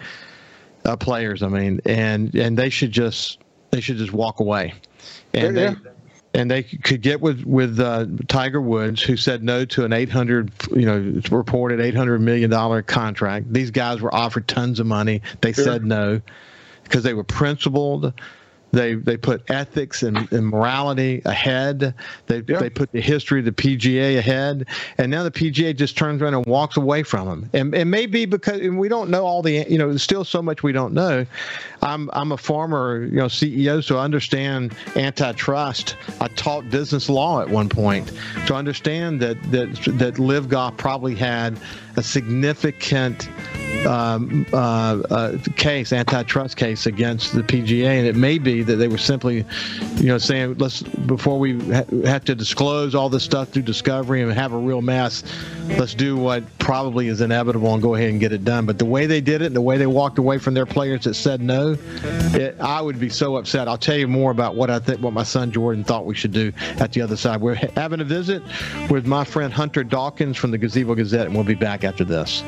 uh, 0.86 0.96
players. 0.96 1.42
I 1.42 1.48
mean, 1.48 1.82
and 1.86 2.34
and 2.36 2.58
they 2.58 2.70
should 2.70 2.92
just 2.92 3.40
they 3.72 3.82
should 3.82 3.98
just 3.98 4.14
walk 4.14 4.40
away, 4.40 4.76
and 5.34 5.58
yeah, 5.58 5.74
they 5.84 5.89
and 6.40 6.50
they 6.50 6.64
could 6.64 7.02
get 7.02 7.20
with 7.20 7.44
with 7.44 7.80
uh, 7.82 8.06
Tiger 8.30 8.62
Woods, 8.62 9.04
who 9.04 9.18
said 9.18 9.44
no 9.44 9.66
to 9.66 9.84
an 9.84 9.92
800, 9.92 10.52
you 10.74 10.86
know, 10.86 11.22
reported 11.32 11.82
800 11.82 12.20
million 12.20 12.50
dollar 12.50 12.82
contract. 12.82 13.52
These 13.52 13.72
guys 13.72 14.00
were 14.00 14.14
offered 14.16 14.48
tons 14.48 14.80
of 14.80 14.88
money. 14.88 15.22
They 15.42 15.52
sure. 15.52 15.66
said 15.66 15.84
no 15.84 16.22
because 16.84 17.04
they 17.04 17.14
were 17.14 17.26
principled. 17.26 18.14
They 18.72 18.96
they 18.96 19.18
put 19.18 19.50
ethics 19.50 20.04
and, 20.04 20.32
and 20.32 20.48
morality 20.48 21.22
ahead. 21.26 21.94
They 22.28 22.44
yeah. 22.48 22.60
they 22.60 22.70
put 22.70 22.92
the 22.92 23.02
history 23.02 23.40
of 23.40 23.46
the 23.46 23.52
PGA 23.52 24.18
ahead, 24.18 24.68
and 24.98 25.10
now 25.12 25.24
the 25.24 25.32
PGA 25.32 25.76
just 25.76 25.98
turns 25.98 26.22
around 26.22 26.36
and 26.36 26.46
walks 26.46 26.78
away 26.78 27.04
from 27.04 27.28
them. 27.28 27.50
And 27.54 27.74
it 27.74 27.86
may 27.86 28.06
be 28.06 28.26
because 28.26 28.62
we 28.62 28.88
don't 28.88 29.10
know 29.10 29.26
all 29.26 29.42
the 29.42 29.66
you 29.70 29.78
know 29.78 29.90
there's 29.90 30.04
still 30.04 30.24
so 30.24 30.42
much 30.42 30.62
we 30.64 30.72
don't 30.72 30.94
know. 30.94 31.26
I'm 31.82 32.10
I'm 32.14 32.32
a 32.32 32.38
former 32.38 33.04
you 33.06 33.18
know 33.18 33.26
CEO, 33.26 33.84
so 33.84 33.98
I 33.98 34.04
understand 34.04 34.76
antitrust. 34.96 35.96
I 36.22 36.28
taught 36.30 36.70
business 36.70 37.10
law 37.10 37.42
at 37.42 37.50
one 37.50 37.70
point 37.70 38.12
to 38.46 38.54
understand 38.54 39.20
that 39.22 39.42
that 39.52 39.74
that 39.98 40.20
LIV 40.20 40.50
Golf 40.50 40.78
probably 40.78 41.16
had 41.16 41.60
a 41.98 42.04
significant 42.04 43.28
um, 43.86 44.46
uh, 44.54 45.02
uh, 45.10 45.38
case, 45.56 45.94
antitrust 45.94 46.58
case 46.58 46.86
against 46.86 47.34
the 47.34 47.42
PGA, 47.42 47.86
and 47.86 48.08
it 48.08 48.16
may 48.16 48.38
be 48.38 48.64
that 48.64 48.76
they 48.76 48.88
were 48.88 48.98
simply, 48.98 49.46
you 49.96 50.08
know, 50.08 50.18
saying 50.18 50.58
let's 50.58 50.82
before 50.82 51.40
we 51.40 51.60
ha- 51.72 51.84
have 52.06 52.26
to 52.26 52.36
disclose 52.36 52.96
all 52.96 53.10
this 53.10 53.24
stuff 53.24 53.50
through 53.50 53.64
discovery 53.64 54.22
and 54.22 54.32
have 54.32 54.54
a 54.54 54.58
real 54.58 54.82
mess, 54.82 55.24
let's 55.78 55.94
do 55.94 56.18
what 56.18 56.44
probably 56.60 57.08
is 57.08 57.22
inevitable 57.22 57.74
and 57.74 57.82
go 57.82 57.96
ahead 57.96 58.10
and 58.10 58.20
get 58.20 58.32
it 58.32 58.44
done. 58.44 58.66
But 58.66 58.78
the 58.80 58.86
way 58.86 59.06
they 59.06 59.22
did 59.22 59.42
it, 59.42 59.48
and 59.48 59.56
the 59.56 59.62
way 59.62 59.78
they 59.78 59.88
walked 59.88 60.20
away 60.20 60.38
from 60.38 60.54
their 60.54 60.66
players 60.66 61.04
that 61.06 61.16
said 61.16 61.42
no, 61.42 61.78
it, 62.34 62.56
I 62.60 62.82
would 62.82 63.00
be 63.00 63.10
so 63.10 63.38
upset. 63.38 63.68
I'll 63.68 63.78
tell 63.78 63.98
you 63.98 64.08
more 64.08 64.32
about 64.32 64.56
what 64.56 64.70
I 64.70 64.80
think, 64.80 65.02
what 65.02 65.14
my 65.14 65.24
son 65.24 65.52
Jordan 65.52 65.84
thought 65.84 66.06
we 66.06 66.16
should 66.16 66.32
do 66.32 66.52
at 66.80 66.94
the 66.94 67.02
other 67.02 67.18
side. 67.18 67.42
We're 67.42 67.56
having 67.56 68.02
a 68.02 68.06
visit 68.06 68.44
with 68.90 69.06
my 69.06 69.24
friend 69.24 69.52
Hunter 69.52 69.84
Dawkins 69.84 70.38
from 70.38 70.52
the 70.52 70.58
Gazebo 70.58 70.96
Gazette, 70.96 71.28
and 71.28 71.36
we'll 71.36 71.44
be 71.44 71.56
back 71.56 71.84
after 71.84 72.04
this. 72.04 72.44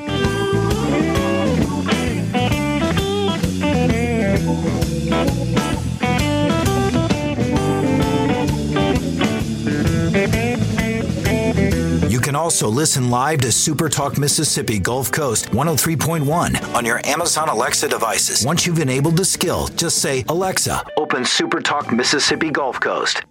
Also 12.42 12.68
listen 12.68 13.12
live 13.12 13.40
to 13.42 13.52
Super 13.52 13.88
Talk 13.88 14.18
Mississippi 14.18 14.80
Gulf 14.80 15.12
Coast 15.12 15.52
103.1 15.52 16.74
on 16.74 16.84
your 16.84 17.00
Amazon 17.06 17.50
Alexa 17.50 17.88
devices. 17.88 18.44
Once 18.44 18.66
you've 18.66 18.80
enabled 18.80 19.16
the 19.16 19.24
skill, 19.24 19.68
just 19.68 20.00
say, 20.00 20.26
Alexa, 20.28 20.84
open 20.98 21.24
Super 21.24 21.62
Talk 21.62 21.94
Mississippi 21.94 22.50
Gulf 22.50 22.80
Coast. 22.80 23.26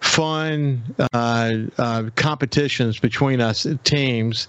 fun 0.00 0.82
uh, 1.12 1.52
uh, 1.76 2.04
competitions 2.16 2.98
between 2.98 3.38
us 3.38 3.66
teams 3.84 4.48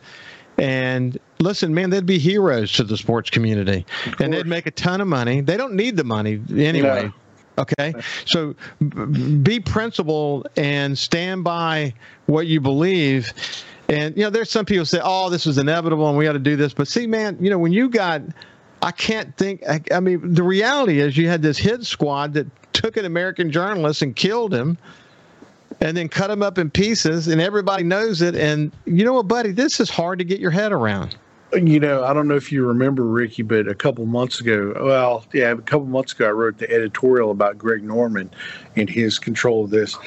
and 0.61 1.19
listen, 1.39 1.73
man, 1.73 1.89
they'd 1.89 2.05
be 2.05 2.19
heroes 2.19 2.71
to 2.73 2.83
the 2.83 2.95
sports 2.95 3.31
community, 3.31 3.83
and 4.19 4.31
they'd 4.31 4.45
make 4.45 4.67
a 4.67 4.71
ton 4.71 5.01
of 5.01 5.07
money. 5.07 5.41
They 5.41 5.57
don't 5.57 5.73
need 5.73 5.97
the 5.97 6.03
money 6.03 6.39
anyway. 6.55 7.05
No. 7.05 7.13
Okay, 7.57 7.95
so 8.25 8.55
be 9.41 9.59
principled 9.59 10.49
and 10.55 10.97
stand 10.97 11.43
by 11.43 11.95
what 12.27 12.45
you 12.45 12.61
believe. 12.61 13.33
And 13.89 14.15
you 14.15 14.23
know, 14.23 14.29
there's 14.29 14.51
some 14.51 14.65
people 14.65 14.85
say, 14.85 14.99
"Oh, 15.03 15.31
this 15.31 15.47
was 15.47 15.57
inevitable, 15.57 16.07
and 16.07 16.15
we 16.15 16.25
got 16.25 16.33
to 16.33 16.39
do 16.39 16.55
this." 16.55 16.75
But 16.75 16.87
see, 16.87 17.07
man, 17.07 17.37
you 17.41 17.49
know, 17.49 17.57
when 17.57 17.73
you 17.73 17.89
got, 17.89 18.21
I 18.83 18.91
can't 18.91 19.35
think. 19.37 19.63
I, 19.67 19.81
I 19.91 19.99
mean, 19.99 20.35
the 20.35 20.43
reality 20.43 20.99
is, 20.99 21.17
you 21.17 21.27
had 21.27 21.41
this 21.41 21.57
hit 21.57 21.85
squad 21.85 22.33
that 22.35 22.45
took 22.71 22.97
an 22.97 23.05
American 23.05 23.51
journalist 23.51 24.03
and 24.03 24.15
killed 24.15 24.53
him 24.53 24.77
and 25.81 25.97
then 25.97 26.07
cut 26.07 26.27
them 26.27 26.43
up 26.43 26.57
in 26.57 26.69
pieces, 26.69 27.27
and 27.27 27.41
everybody 27.41 27.83
knows 27.83 28.21
it. 28.21 28.35
And 28.35 28.71
you 28.85 29.03
know 29.03 29.13
what, 29.13 29.27
buddy? 29.27 29.51
This 29.51 29.79
is 29.79 29.89
hard 29.89 30.19
to 30.19 30.25
get 30.25 30.39
your 30.39 30.51
head 30.51 30.71
around. 30.71 31.17
You 31.53 31.81
know, 31.81 32.05
I 32.05 32.13
don't 32.13 32.29
know 32.29 32.35
if 32.35 32.51
you 32.51 32.65
remember 32.65 33.03
Ricky, 33.03 33.41
but 33.41 33.67
a 33.67 33.75
couple 33.75 34.05
months 34.05 34.39
ago, 34.39 34.73
well, 34.79 35.25
yeah, 35.33 35.51
a 35.51 35.57
couple 35.57 35.87
months 35.87 36.13
ago, 36.13 36.29
I 36.29 36.31
wrote 36.31 36.59
the 36.59 36.71
editorial 36.71 37.31
about 37.31 37.57
Greg 37.57 37.83
Norman 37.83 38.31
and 38.77 38.89
his 38.89 39.19
control 39.19 39.65
of 39.65 39.69
this. 39.69 39.97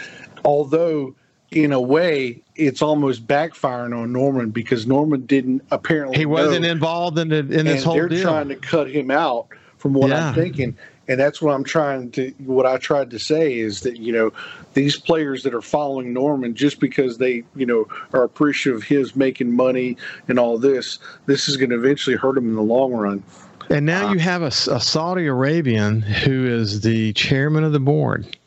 Although, 0.46 1.14
in 1.50 1.72
a 1.72 1.80
way, 1.80 2.42
it's 2.56 2.80
almost 2.80 3.26
backfiring 3.26 3.94
on 3.94 4.10
Norman 4.12 4.50
because 4.50 4.86
Norman 4.86 5.26
didn't 5.26 5.62
apparently. 5.70 6.16
He 6.16 6.24
wasn't 6.24 6.62
know, 6.62 6.70
involved 6.70 7.18
in 7.18 7.28
the, 7.28 7.38
in 7.38 7.66
this 7.66 7.84
whole 7.84 7.94
they're 7.94 8.08
deal. 8.08 8.22
trying 8.22 8.48
to 8.48 8.56
cut 8.56 8.88
him 8.88 9.10
out 9.10 9.48
from 9.84 9.92
what 9.92 10.08
yeah. 10.08 10.28
I'm 10.28 10.34
thinking 10.34 10.78
and 11.08 11.20
that's 11.20 11.42
what 11.42 11.54
I'm 11.54 11.62
trying 11.62 12.10
to 12.12 12.30
what 12.38 12.64
I 12.64 12.78
tried 12.78 13.10
to 13.10 13.18
say 13.18 13.58
is 13.58 13.82
that 13.82 13.98
you 13.98 14.14
know 14.14 14.32
these 14.72 14.96
players 14.96 15.42
that 15.42 15.52
are 15.52 15.60
following 15.60 16.14
Norman 16.14 16.54
just 16.54 16.80
because 16.80 17.18
they 17.18 17.44
you 17.54 17.66
know 17.66 17.86
are 18.14 18.22
appreciative 18.22 18.80
of 18.80 18.84
his 18.84 19.14
making 19.14 19.54
money 19.54 19.98
and 20.26 20.38
all 20.38 20.56
this 20.56 20.98
this 21.26 21.48
is 21.48 21.58
going 21.58 21.68
to 21.68 21.76
eventually 21.76 22.16
hurt 22.16 22.36
them 22.36 22.48
in 22.48 22.54
the 22.54 22.62
long 22.62 22.92
run. 22.92 23.22
And 23.68 23.84
now 23.84 24.08
uh, 24.08 24.12
you 24.14 24.18
have 24.20 24.40
a, 24.40 24.46
a, 24.46 24.80
Saudi 24.80 25.26
Arabian 25.26 26.00
who 26.00 26.46
is 26.46 26.80
the 26.80 27.12
chairman 27.12 27.62
of 27.62 27.72
the 27.72 27.80
board. 27.80 28.38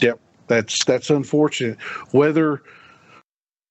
Yep, 0.00 0.18
that's 0.48 0.84
that's 0.84 1.10
unfortunate. 1.10 1.80
Whether 2.10 2.62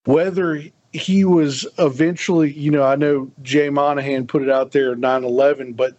whether 0.04 0.62
he 0.92 1.26
was 1.26 1.66
eventually, 1.78 2.52
you 2.52 2.70
know, 2.70 2.84
I 2.84 2.96
know 2.96 3.30
Jay 3.42 3.68
Monahan 3.68 4.26
put 4.26 4.40
it 4.40 4.48
out 4.48 4.72
there 4.72 4.96
9/11, 4.96 5.76
but 5.76 5.96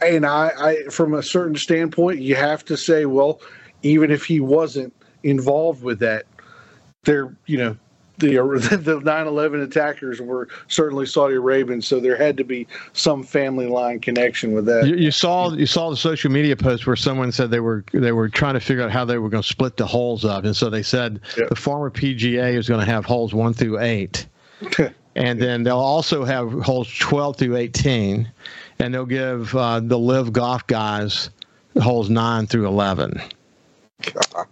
and 0.00 0.26
I, 0.26 0.50
I, 0.58 0.82
from 0.90 1.14
a 1.14 1.22
certain 1.22 1.56
standpoint, 1.56 2.20
you 2.20 2.34
have 2.34 2.64
to 2.66 2.76
say, 2.76 3.06
well, 3.06 3.40
even 3.82 4.10
if 4.10 4.24
he 4.24 4.40
wasn't 4.40 4.92
involved 5.22 5.82
with 5.82 5.98
that, 6.00 6.24
there, 7.04 7.34
you 7.46 7.56
know, 7.56 7.76
the 8.18 8.28
the 8.82 9.00
9/11 9.00 9.62
attackers 9.62 10.20
were 10.20 10.48
certainly 10.68 11.06
Saudi 11.06 11.34
Arabian, 11.34 11.82
so 11.82 12.00
there 12.00 12.16
had 12.16 12.36
to 12.38 12.44
be 12.44 12.66
some 12.92 13.22
family 13.22 13.66
line 13.66 14.00
connection 14.00 14.52
with 14.52 14.66
that. 14.66 14.86
You, 14.86 14.96
you, 14.96 15.10
saw 15.10 15.52
you 15.52 15.66
saw 15.66 15.90
the 15.90 15.96
social 15.96 16.30
media 16.30 16.56
post 16.56 16.86
where 16.86 16.96
someone 16.96 17.32
said 17.32 17.50
they 17.50 17.60
were 17.60 17.84
they 17.92 18.12
were 18.12 18.28
trying 18.28 18.54
to 18.54 18.60
figure 18.60 18.82
out 18.82 18.90
how 18.90 19.04
they 19.04 19.18
were 19.18 19.28
going 19.28 19.42
to 19.42 19.48
split 19.48 19.76
the 19.76 19.86
holes 19.86 20.24
up, 20.24 20.44
and 20.44 20.56
so 20.56 20.70
they 20.70 20.82
said 20.82 21.20
yep. 21.36 21.48
the 21.48 21.56
former 21.56 21.90
PGA 21.90 22.56
is 22.56 22.68
going 22.68 22.80
to 22.80 22.86
have 22.86 23.04
holes 23.04 23.34
one 23.34 23.52
through 23.52 23.80
eight, 23.80 24.26
and 25.14 25.40
then 25.40 25.62
they'll 25.62 25.78
also 25.78 26.24
have 26.24 26.50
holes 26.62 26.92
12 26.98 27.36
through 27.36 27.56
18 27.56 28.30
and 28.78 28.94
they'll 28.94 29.06
give 29.06 29.54
uh, 29.54 29.80
the 29.80 29.98
live 29.98 30.32
golf 30.32 30.66
guys 30.66 31.30
holes 31.80 32.10
nine 32.10 32.46
through 32.46 32.66
eleven. 32.66 33.20
God. 34.32 34.46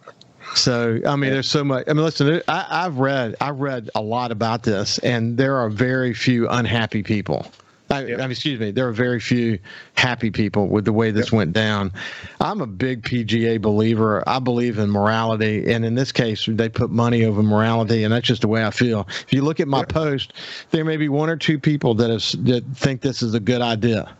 So 0.54 1.00
I 1.06 1.16
mean, 1.16 1.30
there's 1.30 1.48
so 1.48 1.64
much. 1.64 1.84
I 1.88 1.92
mean, 1.92 2.04
listen, 2.04 2.42
I, 2.48 2.66
I've 2.68 2.98
read 2.98 3.34
I've 3.40 3.60
read 3.60 3.90
a 3.94 4.02
lot 4.02 4.30
about 4.30 4.62
this, 4.62 4.98
and 4.98 5.36
there 5.36 5.56
are 5.56 5.68
very 5.68 6.14
few 6.14 6.48
unhappy 6.48 7.02
people. 7.02 7.50
I, 7.94 8.14
I 8.14 8.16
mean, 8.16 8.30
excuse 8.30 8.58
me, 8.60 8.70
there 8.70 8.88
are 8.88 8.92
very 8.92 9.20
few 9.20 9.58
happy 9.96 10.30
people 10.30 10.68
with 10.68 10.84
the 10.84 10.92
way 10.92 11.10
this 11.10 11.26
yep. 11.26 11.32
went 11.32 11.52
down. 11.52 11.92
I'm 12.40 12.60
a 12.60 12.66
big 12.66 13.02
PGA 13.02 13.60
believer. 13.60 14.22
I 14.26 14.38
believe 14.38 14.78
in 14.78 14.90
morality, 14.90 15.72
and 15.72 15.84
in 15.84 15.94
this 15.94 16.12
case, 16.12 16.46
they 16.46 16.68
put 16.68 16.90
money 16.90 17.24
over 17.24 17.42
morality, 17.42 18.04
and 18.04 18.12
that's 18.12 18.26
just 18.26 18.42
the 18.42 18.48
way 18.48 18.64
I 18.64 18.70
feel. 18.70 19.06
If 19.26 19.32
you 19.32 19.42
look 19.42 19.60
at 19.60 19.68
my 19.68 19.80
yep. 19.80 19.88
post, 19.88 20.32
there 20.70 20.84
may 20.84 20.96
be 20.96 21.08
one 21.08 21.30
or 21.30 21.36
two 21.36 21.58
people 21.58 21.94
that 21.94 22.10
have, 22.10 22.44
that 22.46 22.64
think 22.74 23.00
this 23.00 23.22
is 23.22 23.34
a 23.34 23.40
good 23.40 23.62
idea, 23.62 24.14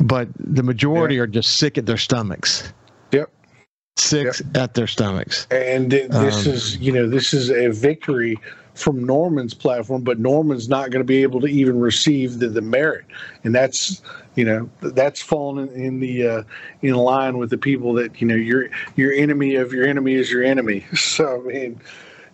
but 0.00 0.28
the 0.38 0.62
majority 0.62 1.16
yep. 1.16 1.24
are 1.24 1.26
just 1.28 1.56
sick 1.56 1.78
at 1.78 1.86
their 1.86 1.98
stomachs. 1.98 2.72
Yep 3.12 3.30
sick 3.96 4.24
yep. 4.24 4.56
at 4.56 4.74
their 4.74 4.86
stomachs. 4.86 5.46
And 5.50 5.90
this 5.90 6.46
um, 6.46 6.52
is, 6.52 6.76
you 6.78 6.92
know, 6.92 7.08
this 7.08 7.34
is 7.34 7.50
a 7.50 7.68
victory 7.68 8.38
from 8.74 9.04
Norman's 9.04 9.54
platform, 9.54 10.02
but 10.02 10.18
Norman's 10.18 10.68
not 10.68 10.90
going 10.90 11.00
to 11.00 11.06
be 11.06 11.22
able 11.22 11.40
to 11.40 11.46
even 11.46 11.78
receive 11.78 12.38
the, 12.38 12.48
the 12.48 12.62
merit, 12.62 13.04
and 13.44 13.54
that's 13.54 14.02
you 14.34 14.44
know 14.44 14.68
that's 14.80 15.20
fallen 15.20 15.68
in, 15.68 15.84
in 15.84 16.00
the 16.00 16.26
uh, 16.26 16.42
in 16.80 16.94
line 16.94 17.38
with 17.38 17.50
the 17.50 17.58
people 17.58 17.92
that 17.94 18.20
you 18.20 18.26
know 18.26 18.34
your 18.34 18.68
your 18.96 19.12
enemy 19.12 19.56
of 19.56 19.72
your 19.72 19.86
enemy 19.86 20.14
is 20.14 20.30
your 20.30 20.42
enemy. 20.42 20.84
So 20.96 21.42
I 21.42 21.52
mean. 21.52 21.80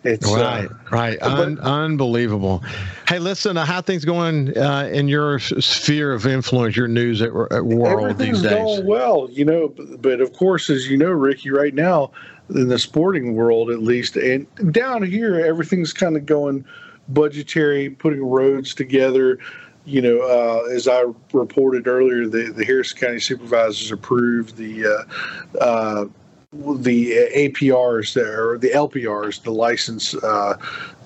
It's 0.05 0.25
right, 0.31 0.65
uh, 0.65 0.73
right, 0.91 1.21
Un- 1.21 1.55
but, 1.55 1.63
unbelievable. 1.65 2.63
Hey, 3.05 3.19
listen, 3.19 3.57
uh, 3.57 3.65
how 3.65 3.81
things 3.81 4.05
going 4.05 4.57
uh, 4.57 4.89
in 4.93 5.09
your 5.09 5.39
sphere 5.39 6.13
of 6.13 6.25
influence, 6.25 6.77
your 6.77 6.87
news 6.87 7.21
at, 7.21 7.31
at 7.51 7.65
world 7.65 8.17
these 8.17 8.41
days? 8.41 8.51
going 8.51 8.85
well, 8.85 9.27
you 9.29 9.43
know. 9.43 9.67
But, 9.67 10.01
but 10.01 10.21
of 10.21 10.31
course, 10.31 10.69
as 10.69 10.89
you 10.89 10.97
know, 10.97 11.09
Ricky, 11.09 11.51
right 11.51 11.73
now 11.73 12.11
in 12.49 12.67
the 12.67 12.79
sporting 12.79 13.35
world 13.35 13.69
at 13.69 13.81
least. 13.81 14.15
And 14.15 14.47
down 14.71 15.03
here, 15.03 15.39
everything's 15.39 15.93
kind 15.93 16.17
of 16.17 16.25
going 16.25 16.65
budgetary, 17.07 17.89
putting 17.89 18.23
roads 18.23 18.73
together. 18.73 19.39
You 19.85 20.01
know, 20.01 20.21
uh, 20.21 20.71
as 20.71 20.87
I 20.87 21.05
reported 21.33 21.87
earlier, 21.87 22.27
the, 22.27 22.51
the 22.51 22.65
Harrison 22.65 22.99
County 22.99 23.19
supervisors 23.19 23.91
approved 23.91 24.57
the 24.57 24.85
uh, 24.85 25.63
uh, 25.63 26.05
the 26.51 27.11
APRs 27.35 28.17
or 28.17 28.57
the 28.57 28.69
LPRs, 28.69 29.43
the 29.43 29.51
license, 29.51 30.15
uh, 30.15 30.57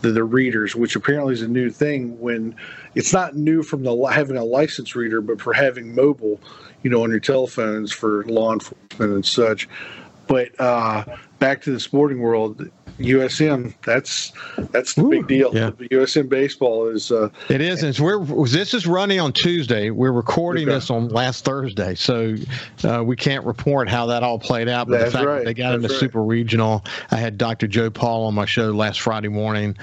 the, 0.02 0.12
the 0.12 0.24
readers, 0.24 0.74
which 0.74 0.96
apparently 0.96 1.34
is 1.34 1.42
a 1.42 1.48
new 1.48 1.70
thing. 1.70 2.18
When 2.20 2.56
it's 2.96 3.12
not 3.12 3.36
new 3.36 3.62
from 3.62 3.84
the 3.84 3.96
having 4.06 4.38
a 4.38 4.44
license 4.44 4.96
reader, 4.96 5.22
but 5.22 5.42
for 5.42 5.54
having 5.54 5.94
mobile, 5.94 6.40
you 6.82 6.90
know, 6.90 7.04
on 7.04 7.10
your 7.10 7.20
telephones 7.20 7.92
for 7.92 8.24
law 8.26 8.54
enforcement 8.54 9.14
and 9.14 9.26
such. 9.26 9.68
But 10.28 10.60
uh, 10.60 11.06
back 11.40 11.62
to 11.64 11.72
the 11.72 11.80
sporting 11.80 12.20
world, 12.20 12.70
USM. 13.00 13.74
That's 13.86 14.32
that's 14.72 14.94
the 14.94 15.04
Ooh, 15.04 15.10
big 15.10 15.28
deal. 15.28 15.54
Yeah. 15.54 15.72
USM 15.72 16.30
baseball 16.30 16.88
is. 16.88 17.12
Uh, 17.12 17.30
it 17.50 17.62
is. 17.62 17.84
And 17.84 17.98
we're 18.00 18.24
this 18.48 18.74
is 18.74 18.86
running 18.86 19.20
on 19.20 19.34
Tuesday. 19.34 19.90
We're 19.90 20.12
recording 20.12 20.68
okay. 20.68 20.76
this 20.76 20.90
on 20.90 21.10
last 21.10 21.44
Thursday, 21.46 21.96
so 21.96 22.36
uh, 22.84 23.04
we 23.04 23.16
can't 23.16 23.46
report 23.46 23.90
how 23.90 24.06
that 24.08 24.24
all 24.24 24.40
played 24.40 24.70
out. 24.70 24.88
But 24.88 25.00
that's 25.00 25.12
the 25.12 25.18
fact 25.18 25.28
right. 25.28 25.38
that 25.40 25.46
they 25.46 25.54
got 25.54 25.72
that's 25.72 25.84
into 25.84 25.94
right. 25.94 26.00
super 26.00 26.24
regional. 26.24 26.84
I 27.12 27.18
had 27.18 27.38
Dr. 27.38 27.68
Joe 27.68 27.90
Paul 27.90 28.26
on 28.26 28.34
my 28.34 28.46
show 28.46 28.72
last 28.72 29.02
Friday 29.02 29.30
morning 29.30 29.76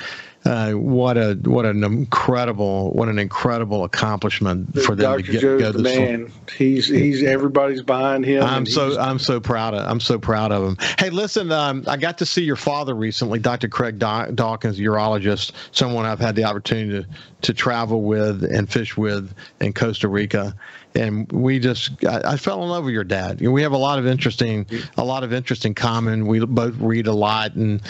uh, 0.45 0.73
what 0.73 1.19
a 1.19 1.35
what 1.45 1.67
an 1.67 1.85
incredible 1.85 2.93
what 2.93 3.09
an 3.09 3.19
incredible 3.19 3.85
accomplishment 3.85 4.73
for 4.83 4.95
them 4.95 5.19
Dr. 5.19 5.23
to 5.23 5.33
get 5.33 5.41
Joe's 5.43 5.61
go 5.61 5.73
the 5.73 5.83
man. 5.83 6.33
He's 6.57 6.87
he's 6.87 7.23
everybody's 7.23 7.83
behind 7.83 8.25
him. 8.25 8.43
I'm 8.43 8.65
so 8.65 8.99
I'm 8.99 9.19
so 9.19 9.39
proud 9.39 9.75
of 9.75 9.87
I'm 9.87 10.01
so 10.01 10.19
proud 10.19 10.51
of 10.51 10.67
him. 10.67 10.77
Hey, 10.99 11.11
listen, 11.11 11.53
um, 11.53 11.85
I 11.87 11.99
got 11.99 12.17
to 12.19 12.27
see 12.27 12.43
your 12.43 12.57
father 12.57 12.95
recently, 12.95 13.39
Dr. 13.39 13.69
Craig 13.69 13.99
Dawkins, 13.99 14.79
urologist, 14.79 15.53
someone 15.73 16.07
I've 16.07 16.21
had 16.21 16.37
the 16.37 16.45
opportunity 16.45 17.03
to 17.03 17.09
to 17.43 17.55
travel 17.55 18.03
with 18.03 18.45
and 18.45 18.71
fish 18.71 18.97
with 18.97 19.35
in 19.61 19.73
Costa 19.73 20.09
Rica 20.09 20.55
and 20.95 21.31
we 21.31 21.59
just 21.59 22.05
I, 22.05 22.33
I, 22.33 22.37
fell 22.37 22.63
in 22.63 22.69
love 22.69 22.85
with 22.85 22.95
your 22.95 23.05
dad. 23.05 23.41
You 23.41 23.47
know, 23.47 23.53
we 23.53 23.63
have 23.63 23.73
a 23.73 23.79
lot 23.79 23.99
of 23.99 24.07
interesting 24.07 24.67
a 24.97 25.05
lot 25.05 25.23
of 25.23 25.33
interesting 25.33 25.75
common. 25.75 26.27
We 26.27 26.45
both 26.45 26.77
read 26.79 27.07
a 27.07 27.13
lot 27.13 27.55
and 27.55 27.81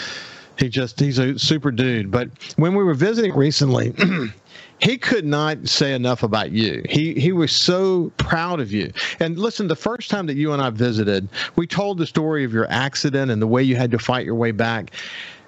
he 0.57 0.69
just 0.69 0.99
he's 0.99 1.17
a 1.17 1.37
super 1.37 1.71
dude. 1.71 2.11
But 2.11 2.29
when 2.55 2.75
we 2.75 2.83
were 2.83 2.93
visiting 2.93 3.33
recently, 3.33 3.93
he 4.79 4.97
could 4.97 5.25
not 5.25 5.67
say 5.67 5.93
enough 5.93 6.23
about 6.23 6.51
you. 6.51 6.83
He 6.89 7.13
he 7.13 7.31
was 7.31 7.51
so 7.51 8.11
proud 8.17 8.59
of 8.59 8.71
you. 8.71 8.91
And 9.19 9.37
listen, 9.37 9.67
the 9.67 9.75
first 9.75 10.09
time 10.09 10.25
that 10.27 10.35
you 10.35 10.53
and 10.53 10.61
I 10.61 10.69
visited, 10.69 11.29
we 11.55 11.67
told 11.67 11.97
the 11.97 12.07
story 12.07 12.43
of 12.43 12.53
your 12.53 12.69
accident 12.69 13.31
and 13.31 13.41
the 13.41 13.47
way 13.47 13.63
you 13.63 13.75
had 13.75 13.91
to 13.91 13.99
fight 13.99 14.25
your 14.25 14.35
way 14.35 14.51
back 14.51 14.91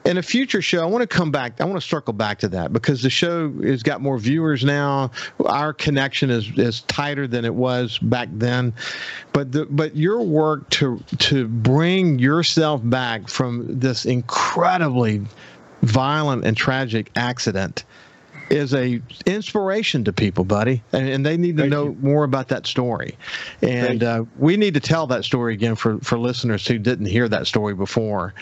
in 0.06 0.18
a 0.18 0.24
future 0.24 0.62
show, 0.62 0.82
I 0.82 0.86
want 0.86 1.02
to 1.02 1.08
come 1.08 1.32
back. 1.32 1.60
I 1.62 1.66
want 1.66 1.82
to 1.82 1.88
circle 1.88 2.14
back 2.14 2.40
to 2.40 2.48
that 2.50 2.74
because 2.74 3.02
the 3.02 3.10
show 3.10 3.52
has 3.62 3.84
got 3.84 4.02
more 4.02 4.18
viewers 4.18 4.64
now. 4.64 5.12
Our 5.46 5.74
connection 5.74 6.30
is 6.30 6.52
is 6.58 6.82
tighter 6.82 7.28
than 7.28 7.46
it 7.46 7.56
was 7.56 7.98
back 8.00 8.30
then. 8.34 8.74
But 9.32 9.52
the 9.52 9.66
but 9.66 9.96
your 9.96 10.22
work 10.22 10.70
to 10.72 11.02
to 11.20 11.48
bring 11.48 12.20
yourself 12.20 12.82
back 12.84 13.30
from 13.30 13.80
this 13.80 14.06
incredibly 14.06 15.22
violent 15.82 16.46
and 16.46 16.56
tragic 16.56 17.12
accident 17.16 17.84
is 18.50 18.74
a 18.74 19.02
inspiration 19.26 20.04
to 20.04 20.14
people, 20.14 20.44
buddy, 20.44 20.84
and, 20.92 21.08
and 21.08 21.26
they 21.26 21.38
need 21.38 21.58
to 21.58 21.64
Thank 21.64 21.72
know 21.72 21.86
you. 21.86 21.98
more 22.02 22.24
about 22.26 22.50
that 22.50 22.68
story. 22.68 23.18
And 23.62 24.04
uh, 24.04 24.26
we 24.38 24.58
need 24.58 24.74
to 24.74 24.80
tell 24.80 25.08
that 25.08 25.24
story 25.24 25.54
again 25.54 25.76
for 25.76 25.98
for 26.00 26.20
listeners 26.20 26.68
who 26.68 26.78
didn't 26.78 27.06
hear 27.06 27.30
that 27.30 27.48
story 27.48 27.74
before 27.74 28.34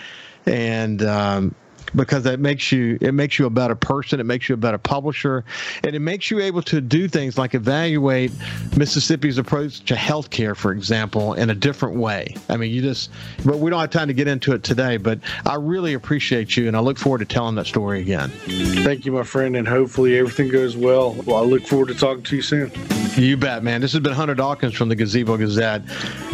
and 0.46 1.02
um, 1.04 1.56
because 1.96 2.24
that 2.24 2.40
makes 2.40 2.72
you 2.72 2.98
it 3.02 3.14
makes 3.14 3.38
you 3.40 3.46
a 3.46 3.50
better 3.50 3.76
person. 3.76 4.20
It 4.20 4.26
makes 4.26 4.50
you 4.50 4.56
a 4.56 4.58
better 4.58 4.78
publisher. 4.78 5.44
And 5.84 5.96
it 5.96 6.00
makes 6.00 6.32
you 6.32 6.40
able 6.40 6.62
to 6.64 6.82
do 6.82 7.08
things 7.08 7.38
like 7.38 7.54
evaluate 7.54 8.32
mississippi's 8.78 9.38
approach 9.38 9.84
to 9.86 9.96
healthcare 9.96 10.56
for 10.56 10.72
example 10.72 11.34
in 11.34 11.50
a 11.50 11.56
different 11.56 11.96
way. 11.98 12.36
I 12.50 12.58
mean 12.58 12.72
you 12.72 12.82
just 12.82 13.12
but 13.46 13.60
we 13.60 13.70
don't 13.70 13.80
have 13.80 13.90
time 13.90 14.08
to 14.08 14.14
get 14.14 14.28
into 14.28 14.54
it 14.54 14.64
today 14.64 14.98
but 14.98 15.20
i 15.46 15.56
really 15.56 15.94
appreciate 15.94 16.56
you 16.56 16.68
and 16.68 16.76
i 16.76 16.80
look 16.80 16.98
forward 16.98 17.20
to 17.20 17.26
telling 17.26 17.56
that 17.56 17.66
story 17.66 18.02
again. 18.02 18.30
Thank 18.30 19.06
you 19.06 19.12
my 19.12 19.24
friend 19.24 19.56
and 19.56 19.68
hopefully 19.68 20.18
everything 20.18 20.50
goes 20.50 20.78
well. 20.78 21.14
Well 21.26 21.38
i 21.38 21.42
look 21.42 21.64
forward 21.64 21.90
to 21.90 21.96
talking 21.96 22.24
to 22.24 22.36
you 22.36 22.42
soon. 22.42 22.72
You 23.16 23.38
bet 23.38 23.64
man. 23.64 23.82
This 23.82 23.92
has 23.94 24.02
been 24.02 24.14
hunter 24.14 24.36
dawkins 24.36 24.74
from 24.74 24.90
the 24.90 24.96
gazebo 24.96 25.38
gazette. 25.38 25.84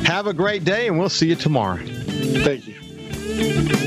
Have 0.06 0.28
a 0.28 0.34
great 0.34 0.64
day 0.64 0.88
and 0.88 1.00
we'll 1.00 1.10
see 1.10 1.30
you 1.30 1.36
tomorrow. 1.36 1.78
Thank 1.78 2.68
you 2.68 3.87